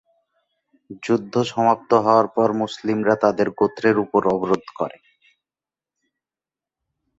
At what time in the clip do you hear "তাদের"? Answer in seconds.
3.23-3.47